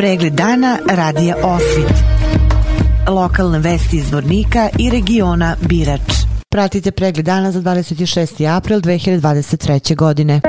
Pregled 0.00 0.32
dana 0.32 0.78
radija 0.90 1.36
Osvit. 1.42 1.92
Lokalne 3.08 3.58
vesti 3.58 3.96
iz 3.96 4.12
Vornika 4.12 4.68
i 4.78 4.90
regiona 4.90 5.56
Birač. 5.60 6.00
Pratite 6.48 6.90
pregled 6.90 7.26
dana 7.26 7.52
za 7.52 7.60
26. 7.60 8.56
april 8.56 8.80
2023. 8.80 9.96
godine. 9.96 10.40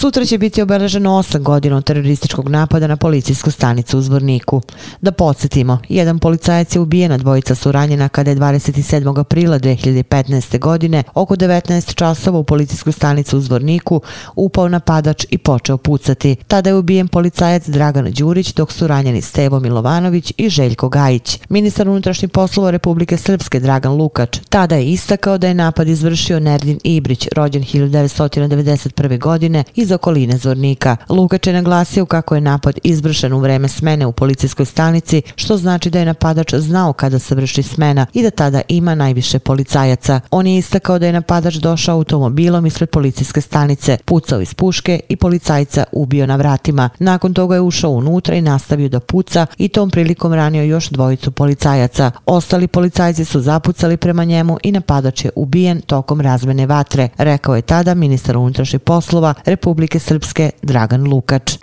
Sutra 0.00 0.24
će 0.24 0.38
biti 0.38 0.62
obeleženo 0.62 1.10
8 1.10 1.38
godina 1.38 1.76
od 1.76 1.84
terorističkog 1.84 2.48
napada 2.48 2.86
na 2.86 2.96
policijsku 2.96 3.50
stanicu 3.50 3.98
u 3.98 4.00
Zvorniku. 4.00 4.60
Da 5.00 5.12
podsjetimo, 5.12 5.78
jedan 5.88 6.18
policajac 6.18 6.76
je 6.76 6.80
ubijen, 6.80 7.18
dvojica 7.18 7.54
su 7.54 7.72
ranjena 7.72 8.08
kada 8.08 8.30
je 8.30 8.36
27. 8.36 9.20
aprila 9.20 9.58
2015. 9.58 10.58
godine 10.58 11.02
oko 11.14 11.36
19 11.36 11.94
časova 11.94 12.38
u 12.38 12.44
policijsku 12.44 12.92
stanicu 12.92 13.38
u 13.38 13.40
Zvorniku 13.40 14.00
upao 14.36 14.68
napadač 14.68 15.26
i 15.30 15.38
počeo 15.38 15.76
pucati. 15.76 16.36
Tada 16.48 16.70
je 16.70 16.76
ubijen 16.76 17.08
policajac 17.08 17.68
Dragan 17.68 18.12
Đurić 18.12 18.54
dok 18.54 18.72
su 18.72 18.86
ranjeni 18.86 19.22
Stevo 19.22 19.60
Milovanović 19.60 20.32
i 20.36 20.48
Željko 20.48 20.88
Gajić. 20.88 21.38
Ministar 21.48 21.88
unutrašnjih 21.88 22.30
poslova 22.30 22.70
Republike 22.70 23.16
Srpske 23.16 23.60
Dragan 23.60 23.92
Lukač 23.92 24.38
tada 24.48 24.76
je 24.76 24.90
istakao 24.90 25.38
da 25.38 25.48
je 25.48 25.54
napad 25.54 25.88
izvršio 25.88 26.40
Nerdin 26.40 26.78
Ibrić, 26.84 27.28
rođen 27.36 27.62
1991. 27.62 29.18
godine 29.18 29.64
iz 29.74 29.87
iz 29.88 29.92
okoline 29.92 30.38
Zvornika. 30.38 30.96
Lukač 31.08 31.46
je 31.46 31.52
naglasio 31.52 32.06
kako 32.06 32.34
je 32.34 32.40
napad 32.40 32.78
izvršen 32.84 33.32
u 33.32 33.38
vreme 33.38 33.68
smene 33.68 34.06
u 34.06 34.12
policijskoj 34.12 34.66
stanici, 34.66 35.22
što 35.36 35.56
znači 35.56 35.90
da 35.90 35.98
je 35.98 36.04
napadač 36.04 36.54
znao 36.54 36.92
kada 36.92 37.18
se 37.18 37.34
vrši 37.34 37.62
smena 37.62 38.06
i 38.12 38.22
da 38.22 38.30
tada 38.30 38.60
ima 38.68 38.94
najviše 38.94 39.38
policajaca. 39.38 40.20
On 40.30 40.46
je 40.46 40.58
istakao 40.58 40.98
da 40.98 41.06
je 41.06 41.12
napadač 41.12 41.54
došao 41.54 41.96
automobilom 41.96 42.66
ispred 42.66 42.90
policijske 42.90 43.40
stanice, 43.40 43.98
pucao 44.04 44.40
iz 44.40 44.54
puške 44.54 45.00
i 45.08 45.16
policajca 45.16 45.84
ubio 45.92 46.26
na 46.26 46.36
vratima. 46.36 46.88
Nakon 46.98 47.34
toga 47.34 47.54
je 47.54 47.60
ušao 47.60 47.90
unutra 47.90 48.34
i 48.34 48.42
nastavio 48.42 48.88
da 48.88 49.00
puca 49.00 49.46
i 49.58 49.68
tom 49.68 49.90
prilikom 49.90 50.34
ranio 50.34 50.62
još 50.62 50.90
dvojicu 50.90 51.30
policajaca. 51.30 52.10
Ostali 52.26 52.68
policajci 52.68 53.24
su 53.24 53.40
zapucali 53.40 53.96
prema 53.96 54.24
njemu 54.24 54.58
i 54.62 54.72
napadač 54.72 55.24
je 55.24 55.30
ubijen 55.36 55.80
tokom 55.80 56.20
razmene 56.20 56.66
vatre, 56.66 57.08
rekao 57.18 57.56
je 57.56 57.62
tada 57.62 57.94
ministar 57.94 58.36
unutrašnjih 58.36 58.80
poslova 58.80 59.34
Republike 59.44 59.77
Republike 59.78 60.00
Srpske 60.00 60.50
Dragan 60.66 61.04
Lukač. 61.06 61.54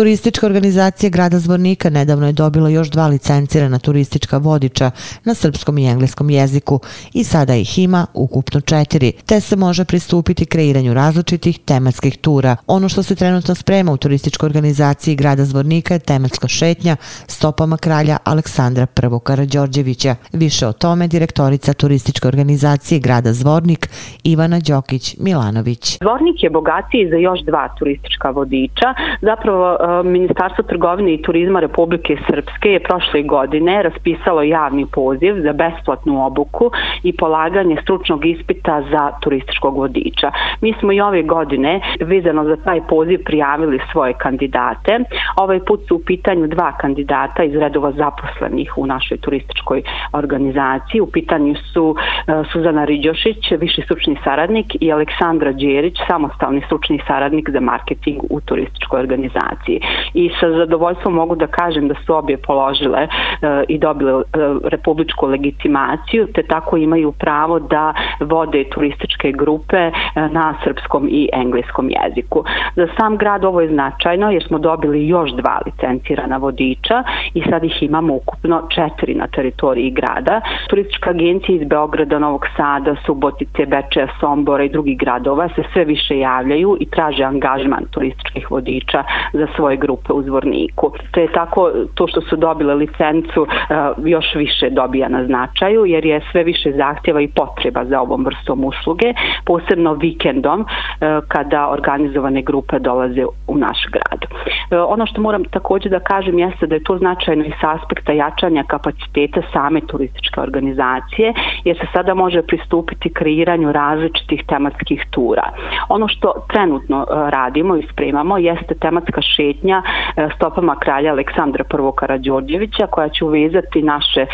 Turistička 0.00 0.46
organizacija 0.46 1.10
grada 1.10 1.38
Zvornika 1.38 1.90
nedavno 1.90 2.26
je 2.26 2.32
dobila 2.32 2.68
još 2.68 2.90
dva 2.90 3.06
licencirana 3.06 3.78
turistička 3.78 4.38
vodiča 4.38 4.90
na 5.24 5.34
srpskom 5.34 5.78
i 5.78 5.86
engleskom 5.86 6.30
jeziku 6.30 6.80
i 7.14 7.24
sada 7.24 7.54
ih 7.54 7.78
ima 7.78 8.06
ukupno 8.14 8.60
četiri, 8.60 9.12
te 9.12 9.40
se 9.40 9.56
može 9.56 9.84
pristupiti 9.84 10.46
kreiranju 10.46 10.94
različitih 10.94 11.58
tematskih 11.58 12.18
tura. 12.18 12.56
Ono 12.66 12.88
što 12.88 13.02
se 13.02 13.14
trenutno 13.14 13.54
sprema 13.54 13.92
u 13.92 13.96
turističkoj 13.96 14.46
organizaciji 14.46 15.16
grada 15.16 15.44
Zvornika 15.44 15.94
je 15.94 16.00
tematska 16.00 16.48
šetnja 16.48 16.96
stopama 17.26 17.76
kralja 17.76 18.16
Aleksandra 18.24 18.86
I. 19.02 19.20
Karadžorđevića. 19.24 20.14
Više 20.32 20.66
o 20.66 20.72
tome 20.72 21.08
direktorica 21.08 21.72
turističke 21.72 22.28
organizacije 22.28 23.00
grada 23.00 23.32
Zvornik 23.32 23.88
Ivana 24.24 24.60
Đokić-Milanović. 24.60 25.98
Zvornik 26.02 26.42
je 26.42 26.50
bogatiji 26.50 27.08
za 27.10 27.16
još 27.16 27.40
dva 27.40 27.74
turistička 27.78 28.30
vodiča. 28.30 28.88
Zapravo 29.22 29.76
e, 29.80 29.89
Ministarstvo 30.04 30.64
trgovine 30.64 31.14
i 31.14 31.22
turizma 31.22 31.60
Republike 31.60 32.16
Srpske 32.26 32.68
je 32.72 32.80
prošle 32.80 33.22
godine 33.22 33.82
raspisalo 33.82 34.42
javni 34.42 34.86
poziv 34.92 35.34
za 35.42 35.52
besplatnu 35.52 36.26
obuku 36.26 36.70
i 37.02 37.16
polaganje 37.16 37.76
stručnog 37.82 38.26
ispita 38.26 38.82
za 38.90 39.10
turističkog 39.22 39.76
vodiča. 39.76 40.30
Mi 40.60 40.74
smo 40.80 40.92
i 40.92 41.00
ove 41.00 41.22
godine 41.22 41.80
vezano 42.00 42.44
za 42.44 42.56
taj 42.56 42.80
poziv 42.88 43.24
prijavili 43.24 43.80
svoje 43.92 44.12
kandidate. 44.12 44.98
Ovaj 45.36 45.60
put 45.64 45.80
su 45.88 45.96
u 45.96 46.02
pitanju 46.06 46.46
dva 46.46 46.72
kandidata 46.72 47.42
iz 47.42 47.54
redova 47.54 47.92
zaposlenih 47.92 48.72
u 48.76 48.86
našoj 48.86 49.18
turističkoj 49.18 49.82
organizaciji. 50.12 51.00
U 51.00 51.06
pitanju 51.06 51.54
su 51.72 51.94
e, 51.96 52.32
Suzana 52.52 52.84
Riđošić, 52.84 53.50
viši 53.58 53.82
stručni 53.82 54.16
saradnik 54.24 54.66
i 54.80 54.92
Aleksandra 54.92 55.52
Đerić, 55.52 55.96
samostalni 56.06 56.62
stručni 56.66 57.00
saradnik 57.06 57.50
za 57.50 57.60
marketing 57.60 58.18
u 58.30 58.40
turističkoj 58.40 59.00
organizaciji 59.00 59.69
biti 59.70 59.86
i 60.14 60.30
sa 60.40 60.50
zadovoljstvom 60.50 61.14
mogu 61.14 61.34
da 61.34 61.46
kažem 61.46 61.88
da 61.88 61.94
su 62.06 62.14
obje 62.14 62.36
položile 62.36 63.02
eh, 63.02 63.64
i 63.68 63.78
dobile 63.78 64.12
eh, 64.12 64.38
republičku 64.64 65.26
legitimaciju 65.26 66.26
te 66.34 66.42
tako 66.42 66.76
imaju 66.76 67.12
pravo 67.12 67.58
da 67.58 67.94
vode 68.20 68.64
turističke 68.64 69.32
grupe 69.32 69.76
eh, 69.76 69.92
na 70.30 70.54
srpskom 70.64 71.08
i 71.10 71.28
engleskom 71.32 71.90
jeziku. 71.90 72.44
Za 72.76 72.86
sam 72.98 73.16
grad 73.16 73.44
ovo 73.44 73.60
je 73.60 73.68
značajno 73.68 74.30
jer 74.30 74.44
smo 74.46 74.58
dobili 74.58 75.08
još 75.08 75.30
dva 75.30 75.60
licencirana 75.66 76.36
vodiča 76.36 77.02
i 77.34 77.42
sad 77.50 77.64
ih 77.64 77.82
imamo 77.82 78.14
ukupno 78.14 78.62
četiri 78.74 79.14
na 79.14 79.26
teritoriji 79.26 79.90
grada. 79.90 80.40
Turistička 80.68 81.10
agencija 81.10 81.56
iz 81.56 81.68
Beograda, 81.68 82.18
Novog 82.18 82.46
Sada, 82.56 82.94
Subotice, 83.06 83.66
Bečeja, 83.66 84.08
Sombora 84.20 84.64
i 84.64 84.68
drugih 84.68 84.98
gradova 84.98 85.48
se 85.48 85.62
sve 85.72 85.84
više 85.84 86.18
javljaju 86.18 86.76
i 86.80 86.86
traže 86.90 87.24
angažman 87.24 87.84
turističkih 87.90 88.50
vodiča 88.50 89.04
za 89.32 89.46
svoje 89.60 89.76
grupe 89.76 90.12
u 90.12 90.22
Zvorniku. 90.22 90.92
To 91.10 91.20
je 91.20 91.32
tako, 91.32 91.70
to 91.94 92.06
što 92.06 92.20
su 92.20 92.36
dobile 92.36 92.74
licencu 92.74 93.46
eh, 93.46 93.74
još 94.04 94.34
više 94.34 94.70
dobija 94.70 95.08
na 95.08 95.24
značaju, 95.24 95.86
jer 95.86 96.06
je 96.06 96.20
sve 96.32 96.44
više 96.44 96.72
zahtjeva 96.72 97.20
i 97.20 97.28
potreba 97.28 97.84
za 97.84 98.00
ovom 98.00 98.24
vrstom 98.24 98.64
usluge, 98.64 99.12
posebno 99.46 99.94
vikendom 99.94 100.60
eh, 100.60 101.20
kada 101.28 101.68
organizovane 101.68 102.42
grupe 102.42 102.78
dolaze 102.78 103.24
u 103.46 103.56
naš 103.56 103.78
grad. 103.92 104.20
Eh, 104.24 104.78
ono 104.78 105.06
što 105.06 105.20
moram 105.20 105.44
također 105.44 105.90
da 105.90 106.00
kažem 106.00 106.38
jeste 106.38 106.66
da 106.66 106.74
je 106.74 106.84
to 106.84 106.98
značajno 106.98 107.44
i 107.44 107.52
sa 107.60 107.70
aspekta 107.70 108.12
jačanja 108.12 108.64
kapaciteta 108.66 109.40
same 109.52 109.80
turističke 109.80 110.40
organizacije, 110.40 111.34
jer 111.64 111.76
se 111.76 111.86
sada 111.92 112.14
može 112.14 112.42
pristupiti 112.42 113.12
kreiranju 113.12 113.72
različitih 113.72 114.44
tematskih 114.46 115.04
tura. 115.10 115.50
Ono 115.88 116.08
što 116.08 116.32
trenutno 116.52 117.06
radimo 117.10 117.76
i 117.76 117.86
spremamo 117.92 118.38
jeste 118.38 118.74
tematska 118.74 119.22
šetnja 119.50 119.82
e, 120.16 120.28
stopama 120.36 120.76
kralja 120.76 121.12
Aleksandra 121.12 121.64
I. 121.64 121.96
Karadžorđevića 121.96 122.86
koja 122.86 123.08
će 123.08 123.24
uvezati 123.24 123.82
naše 123.82 124.20
e, 124.20 124.26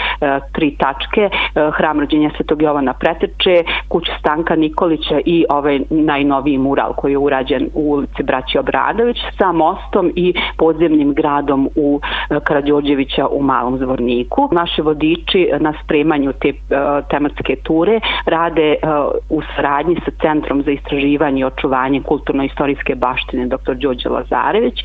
tri 0.53 0.77
tačke 0.78 1.21
e, 1.21 1.31
hram 1.72 2.00
rođenja 2.00 2.31
Svetog 2.37 2.62
Jovana 2.62 2.93
Preteče, 2.93 3.62
kuću 3.88 4.12
Stanka 4.19 4.56
Nikolića 4.56 5.21
i 5.25 5.44
ovaj 5.49 5.81
najnoviji 5.91 6.59
mural 6.59 6.93
koji 6.93 7.12
je 7.12 7.19
urađen 7.19 7.69
u 7.75 7.93
ulici 7.93 8.22
Braći 8.22 8.59
Obradović 8.59 9.16
sa 9.38 9.53
mostom 9.53 10.12
i 10.16 10.34
podzemnim 10.59 11.15
gradom 11.15 11.69
u 11.76 12.00
Karadžorđevića 12.44 13.26
u 13.26 13.43
Malom 13.43 13.78
Zvorniku. 13.78 14.49
Naši 14.53 14.82
vodiči 14.82 15.50
na 15.60 15.72
spremanju 15.84 16.32
te 16.32 16.53
tematske 17.10 17.56
ture 17.62 18.00
rade 18.26 18.76
u 19.31 19.43
saradnji 19.56 19.97
sa 20.05 20.10
Centrom 20.22 20.62
za 20.62 20.71
istraživanje 20.71 21.41
i 21.41 21.44
očuvanje 21.44 22.00
kulturno-istorijske 22.00 22.94
baštine 22.94 23.47
dr. 23.47 23.75
Đorđe 23.75 24.09
Lazarević 24.09 24.78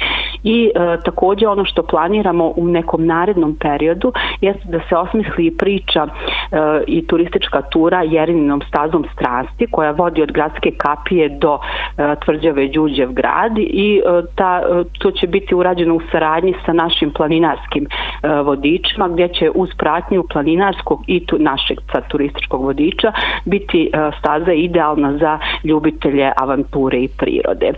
i 0.44 0.72
e, 0.76 0.98
takođe 1.06 1.48
ono 1.48 1.66
što 1.66 1.84
planiramo 1.84 2.54
u 2.56 2.68
nekom 2.68 3.06
narednom 3.06 3.56
periodu 3.60 4.14
jeste 4.42 4.64
da 4.68 4.80
se 4.90 4.96
osmisli 4.96 5.58
priča 5.58 6.08
e, 6.08 6.58
i 6.88 7.08
turistička 7.08 7.62
tura 7.62 8.02
Jerininom 8.04 8.62
stazom 8.68 9.06
strasti 9.14 9.68
koja 9.72 9.92
vodi 9.92 10.22
od 10.22 10.32
gradske 10.32 10.72
kapije 10.78 11.30
do 11.30 11.60
e, 11.98 12.16
tvrđave 12.26 12.68
Đuđev 12.68 13.12
grad 13.12 13.58
i 13.58 14.02
e, 14.06 14.22
ta, 14.36 14.62
e, 14.62 14.84
to 15.00 15.12
će 15.12 15.28
biti 15.28 15.56
urađeno 15.56 15.96
u 15.96 16.02
saradnji 16.12 16.54
sa 16.66 16.74
našim 16.74 17.12
planinarskim 17.14 17.86
e, 17.86 18.28
vodičima 18.42 19.08
gdje 19.08 19.28
će 19.28 19.52
uz 19.56 19.70
pratnju 19.78 20.24
planinarskog 20.34 21.04
i 21.08 21.26
tu, 21.26 21.38
našeg 21.40 21.78
turističkog 22.08 22.64
vodiča 22.64 23.12
biti 23.46 23.90
e, 23.94 24.12
staza 24.20 24.54
idealna 24.54 25.18
za 25.18 25.40
ljubitelje 25.64 26.32
avanture 26.38 26.98
i 26.98 27.08
prirode. 27.08 27.68
E, 27.68 27.74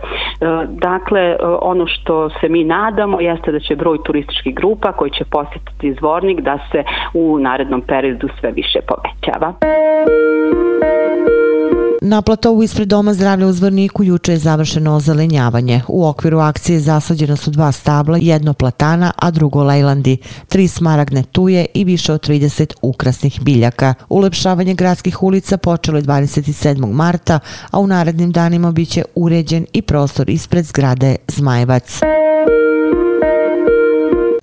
dakle, 0.68 1.22
e, 1.22 1.38
ono 1.62 1.88
što 1.88 2.30
se 2.30 2.50
mi 2.54 2.64
nadamo 2.64 3.22
jeste 3.22 3.52
da 3.52 3.60
će 3.60 3.76
broj 3.76 3.98
turističkih 4.06 4.56
grupa 4.56 4.92
koji 4.92 5.12
će 5.12 5.24
posjetiti 5.26 5.96
zvornik 6.00 6.42
da 6.42 6.60
se 6.72 6.84
u 7.14 7.40
narednom 7.40 7.82
periodu 7.82 8.28
sve 8.40 8.52
više 8.52 8.80
povećava. 8.90 9.54
Na 12.02 12.22
platovu 12.22 12.64
ispred 12.64 12.88
Doma 12.88 13.14
zdravlja 13.14 13.48
u 13.48 13.52
Zvorniku 13.52 14.04
juče 14.04 14.32
je 14.32 14.38
završeno 14.38 14.96
ozelenjavanje. 14.96 15.82
U 15.88 16.08
okviru 16.08 16.40
akcije 16.40 16.80
zasađena 16.80 17.36
su 17.36 17.52
dva 17.52 17.72
stabla, 17.72 18.18
jedno 18.22 18.54
platana, 18.54 19.12
a 19.16 19.32
drugo 19.32 19.64
lajlandi, 19.64 20.18
tri 20.48 20.68
smaragne 20.68 21.24
tuje 21.24 21.66
i 21.74 21.84
više 21.84 22.14
od 22.14 22.28
30 22.28 22.74
ukrasnih 22.82 23.40
biljaka. 23.42 23.94
Ulepšavanje 24.10 24.74
gradskih 24.74 25.24
ulica 25.24 25.58
počelo 25.58 25.98
je 25.98 26.04
27. 26.04 26.94
marta, 26.94 27.40
a 27.72 27.80
u 27.80 27.88
narednim 27.88 28.32
danima 28.32 28.72
biće 28.72 29.04
uređen 29.16 29.66
i 29.74 29.82
prostor 29.82 30.30
ispred 30.30 30.66
zgrade 30.66 31.16
Zmajevac. 31.28 32.02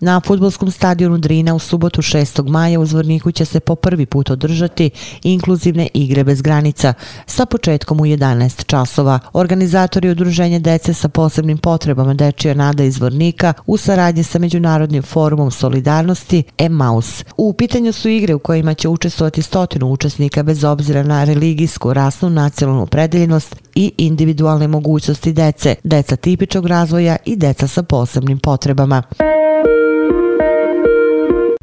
Na 0.01 0.21
futbolskom 0.21 0.71
stadionu 0.71 1.19
Drina 1.19 1.55
u 1.55 1.59
subotu 1.59 2.03
6. 2.03 2.49
maja 2.49 2.81
u 2.81 2.87
Zvorniku 2.87 3.33
će 3.33 3.45
se 3.45 3.61
po 3.61 3.75
prvi 3.75 4.07
put 4.07 4.31
održati 4.31 4.91
inkluzivne 5.23 5.89
igre 5.95 6.25
bez 6.25 6.43
granica 6.43 6.95
sa 7.27 7.47
početkom 7.47 8.01
u 8.01 8.05
11 8.05 8.67
časova. 8.67 9.19
Organizatori 9.33 10.11
udruženja 10.11 10.59
dece 10.59 10.95
sa 10.95 11.09
posebnim 11.09 11.59
potrebama 11.59 12.15
Dečija 12.15 12.55
Nada 12.55 12.85
iz 12.85 12.95
Zvornika 12.95 13.53
u 13.67 13.77
saradnji 13.77 14.23
sa 14.23 14.39
Međunarodnim 14.39 15.03
forumom 15.03 15.51
solidarnosti 15.51 16.43
EMAUS. 16.59 17.25
U 17.37 17.53
pitanju 17.53 17.93
su 17.93 18.09
igre 18.09 18.35
u 18.35 18.39
kojima 18.39 18.75
će 18.75 18.89
učestvovati 18.89 19.43
stotinu 19.43 19.93
učesnika 19.93 20.43
bez 20.43 20.65
obzira 20.65 21.03
na 21.03 21.25
religijsku, 21.25 21.93
rasnu, 21.93 22.31
nacionalnu 22.31 22.87
predeljenost 22.87 23.57
i 23.75 23.93
individualne 23.99 24.69
mogućnosti 24.69 25.33
dece, 25.33 25.75
deca 25.85 26.17
tipičnog 26.17 26.67
razvoja 26.67 27.17
i 27.25 27.37
deca 27.37 27.69
sa 27.69 27.83
posebnim 27.83 28.39
potrebama. 28.39 29.03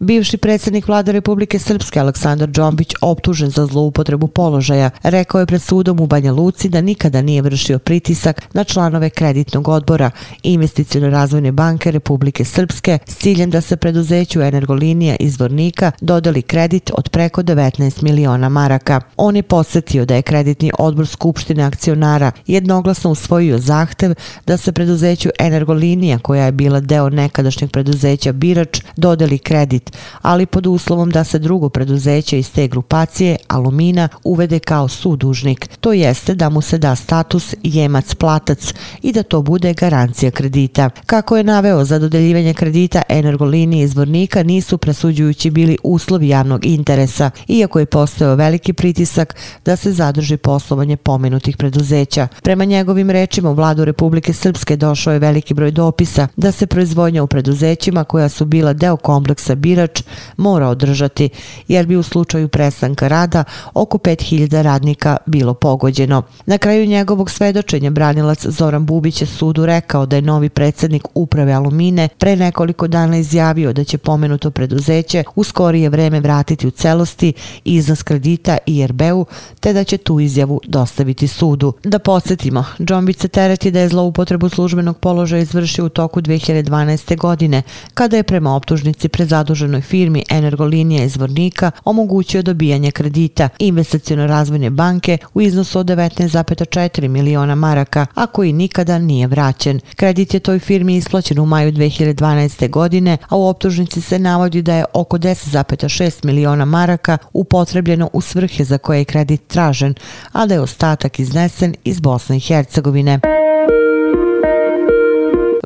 Bivši 0.02 0.38
predsjednik 0.38 0.88
vlade 0.88 1.12
Republike 1.12 1.60
Srpske 1.60 2.00
Aleksandar 2.00 2.50
Đombić 2.50 2.94
optužen 3.02 3.50
za 3.50 3.66
zloupotrebu 3.66 4.28
položaja 4.28 4.90
rekao 5.04 5.40
je 5.40 5.46
pred 5.46 5.62
sudom 5.62 6.00
u 6.00 6.08
Banja 6.08 6.34
Luci 6.34 6.70
da 6.70 6.82
nikada 6.82 7.22
nije 7.22 7.42
vršio 7.42 7.80
pritisak 7.80 8.42
na 8.54 8.64
članove 8.64 9.10
kreditnog 9.10 9.68
odbora 9.68 10.12
Investicijno 10.44 11.10
razvojne 11.10 11.52
banke 11.52 11.92
Republike 11.92 12.46
Srpske 12.46 12.98
s 13.06 13.18
ciljem 13.18 13.50
da 13.50 13.62
se 13.62 13.78
preduzeću 13.78 14.42
Energolinija 14.42 15.16
izvornika 15.20 15.92
dodali 16.02 16.42
kredit 16.42 16.92
od 16.94 17.10
preko 17.10 17.44
19 17.44 18.04
miliona 18.04 18.50
maraka. 18.50 19.02
On 19.16 19.36
je 19.36 19.44
posjetio 19.44 20.06
da 20.06 20.16
je 20.16 20.22
kreditni 20.22 20.72
odbor 20.80 21.08
Skupštine 21.08 21.64
akcionara 21.64 22.32
jednoglasno 22.48 23.12
usvojio 23.12 23.58
zahtev 23.58 24.14
da 24.48 24.58
se 24.58 24.72
preduzeću 24.72 25.30
Energolinija 25.40 26.20
koja 26.20 26.46
je 26.46 26.52
bila 26.52 26.80
deo 26.80 27.10
nekadašnjeg 27.10 27.72
preduzeća 27.72 28.32
Birač 28.32 28.82
dodeli 28.96 29.38
kredit 29.38 29.87
ali 30.22 30.46
pod 30.46 30.68
uslovom 30.68 31.10
da 31.10 31.24
se 31.24 31.40
drugo 31.40 31.70
preduzeće 31.70 32.40
iz 32.40 32.52
te 32.52 32.68
grupacije, 32.68 33.36
Alumina, 33.48 34.10
uvede 34.24 34.60
kao 34.60 34.88
sudužnik. 34.88 35.70
To 35.80 35.94
jeste 35.94 36.36
da 36.36 36.50
mu 36.50 36.62
se 36.62 36.78
da 36.78 36.96
status 36.96 37.56
jemac-platac 37.64 38.74
i 39.02 39.12
da 39.12 39.24
to 39.24 39.42
bude 39.42 39.74
garancija 39.74 40.32
kredita. 40.32 40.90
Kako 41.06 41.38
je 41.38 41.44
naveo 41.44 41.86
za 41.86 42.00
dodeljivanje 42.00 42.54
kredita 42.54 43.02
energolinije 43.10 43.84
izvornika 43.84 44.44
nisu 44.44 44.78
presuđujući 44.78 45.52
bili 45.52 45.78
uslovi 45.84 46.28
javnog 46.28 46.66
interesa, 46.66 47.32
iako 47.48 47.80
je 47.80 47.86
postao 47.86 48.36
veliki 48.36 48.74
pritisak 48.74 49.36
da 49.66 49.76
se 49.76 49.92
zadrži 49.92 50.38
poslovanje 50.38 50.98
pomenutih 50.98 51.58
preduzeća. 51.58 52.28
Prema 52.44 52.66
njegovim 52.66 53.10
rečima 53.10 53.50
u 53.50 53.54
vladu 53.54 53.86
Republike 53.86 54.34
Srpske 54.34 54.76
došao 54.76 55.14
je 55.14 55.20
veliki 55.20 55.54
broj 55.54 55.72
dopisa 55.72 56.28
da 56.36 56.52
se 56.52 56.68
proizvodnja 56.68 57.24
u 57.24 57.28
preduzećima 57.28 58.04
koja 58.04 58.30
su 58.30 58.46
bila 58.46 58.74
deo 58.74 58.98
kompleksa 58.98 59.56
Bira 59.56 59.77
birač 59.78 60.04
mora 60.38 60.68
održati, 60.68 61.30
jer 61.68 61.86
bi 61.86 61.96
u 61.96 62.04
slučaju 62.04 62.48
prestanka 62.48 63.08
rada 63.08 63.44
oko 63.74 63.98
5000 63.98 64.62
radnika 64.62 65.18
bilo 65.26 65.54
pogođeno. 65.54 66.24
Na 66.46 66.58
kraju 66.58 66.86
njegovog 66.86 67.32
svedočenja 67.32 67.90
branilac 67.90 68.46
Zoran 68.46 68.86
Bubić 68.86 69.22
je 69.22 69.28
sudu 69.28 69.66
rekao 69.66 70.06
da 70.06 70.16
je 70.16 70.22
novi 70.22 70.50
predsjednik 70.50 71.04
uprave 71.14 71.54
Alumine 71.54 72.10
pre 72.18 72.36
nekoliko 72.36 72.88
dana 72.88 73.18
izjavio 73.18 73.74
da 73.74 73.84
će 73.84 73.98
pomenuto 73.98 74.52
preduzeće 74.52 75.24
u 75.36 75.44
skorije 75.44 75.90
vreme 75.90 76.20
vratiti 76.20 76.68
u 76.68 76.72
celosti 76.72 77.34
iznos 77.66 78.04
kredita 78.04 78.58
IRB-u, 78.66 79.26
te 79.60 79.74
da 79.74 79.84
će 79.84 79.98
tu 79.98 80.20
izjavu 80.20 80.62
dostaviti 80.68 81.28
sudu. 81.28 81.74
Da 81.84 82.00
podsjetimo, 82.00 82.66
Džombić 82.80 83.18
se 83.20 83.28
tereti 83.28 83.72
da 83.72 83.80
je 83.80 83.90
zloupotrebu 83.90 84.50
službenog 84.50 84.98
položaja 84.98 85.42
izvršio 85.42 85.86
u 85.86 85.90
toku 85.90 86.22
2012. 86.22 87.18
godine, 87.18 87.62
kada 87.94 88.18
je 88.18 88.24
prema 88.24 88.56
optužnici 88.56 89.10
prezadužen 89.10 89.67
državnoj 89.68 89.82
firmi 89.82 90.24
Energolinija 90.30 91.04
iz 91.04 91.18
Vornika 91.18 91.72
omogućio 91.86 92.42
dobijanje 92.42 92.92
kredita 92.92 93.50
Investicijno-razvojne 93.60 94.70
banke 94.70 95.18
u 95.34 95.42
iznosu 95.42 95.80
od 95.80 95.86
19,4 95.86 97.08
miliona 97.08 97.56
maraka, 97.56 98.06
a 98.14 98.28
koji 98.28 98.54
nikada 98.54 99.00
nije 99.00 99.28
vraćen. 99.28 99.80
Kredit 99.96 100.34
je 100.34 100.40
toj 100.40 100.60
firmi 100.60 100.96
isplaćen 100.96 101.40
u 101.40 101.46
maju 101.46 101.72
2012. 101.72 102.70
godine, 102.70 103.18
a 103.30 103.36
u 103.36 103.48
optužnici 103.48 104.02
se 104.02 104.20
navodi 104.20 104.62
da 104.62 104.76
je 104.76 104.86
oko 104.94 105.18
10,6 105.18 106.26
miliona 106.26 106.66
maraka 106.66 107.18
upotrebljeno 107.34 108.10
u 108.14 108.22
svrhe 108.22 108.64
za 108.64 108.78
koje 108.78 109.00
je 109.00 109.06
kredit 109.06 109.48
tražen, 109.48 109.96
a 110.32 110.46
da 110.46 110.54
je 110.54 110.62
ostatak 110.62 111.20
iznesen 111.20 111.76
iz 111.84 112.00
Bosne 112.00 112.38
i 112.38 112.40
Hercegovine. 112.40 113.20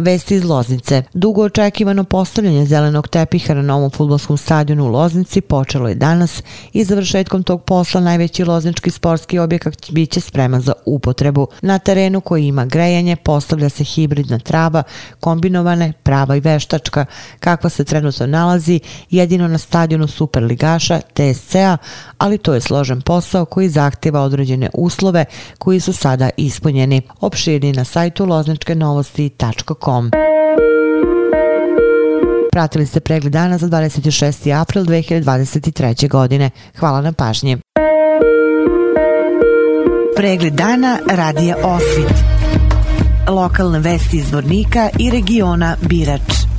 Vesti 0.02 0.36
iz 0.36 0.44
Loznice. 0.44 1.04
Dugo 1.14 1.44
očekivano 1.44 2.04
postavljanje 2.04 2.66
zelenog 2.66 3.08
tepiha 3.08 3.54
na 3.54 3.62
novom 3.62 3.90
futbolskom 3.90 4.38
stadionu 4.38 4.86
u 4.86 4.88
Loznici 4.88 5.42
počelo 5.42 5.90
je 5.90 5.96
danas 5.96 6.44
i 6.74 6.84
završetkom 6.84 7.44
tog 7.44 7.64
posla 7.64 8.02
najveći 8.02 8.44
loznički 8.44 8.92
sportski 8.92 9.40
objekat 9.40 9.92
biće 9.92 10.22
spreman 10.22 10.62
za 10.62 10.74
upotrebu. 10.86 11.48
Na 11.62 11.80
terenu 11.80 12.22
koji 12.22 12.48
ima 12.48 12.66
grejanje 12.66 13.16
postavlja 13.16 13.70
se 13.70 13.84
hibridna 13.84 14.40
trava, 14.40 14.84
kombinovane 15.20 15.94
prava 16.04 16.36
i 16.36 16.40
veštačka, 16.40 17.06
kakva 17.40 17.70
se 17.70 17.84
trenutno 17.84 18.28
nalazi 18.28 18.80
jedino 19.10 19.48
na 19.48 19.58
stadionu 19.58 20.08
Superligaša 20.08 21.00
TSC-a, 21.14 21.78
ali 22.18 22.38
to 22.38 22.54
je 22.54 22.62
složen 22.62 23.02
posao 23.02 23.46
koji 23.46 23.70
zahtjeva 23.70 24.22
određene 24.22 24.70
uslove 24.74 25.26
koji 25.58 25.80
su 25.80 25.94
sada 25.94 26.30
ispunjeni. 26.38 27.02
Opširni 27.20 27.74
na 27.74 27.84
sajtu 27.84 28.26
lozničkenovosti.com 28.26 29.91
www.radiomaria.com 29.92 30.12
Pratili 32.52 32.86
ste 32.86 33.00
pregled 33.00 33.34
dana 33.34 33.58
za 33.58 33.68
26. 33.68 34.62
april 34.62 34.84
2023. 34.84 36.10
godine. 36.10 36.50
Hvala 36.80 37.02
na 37.02 37.14
pažnji. 37.14 37.58
Pregled 40.16 40.54
dana 40.54 41.00
radija 41.08 41.56
Osvit. 41.64 42.14
Lokalne 43.28 43.80
vesti 43.80 44.18
iz 44.18 44.32
Vornika 44.34 44.90
i 45.00 45.10
regiona 45.10 45.76
Birač. 45.82 46.51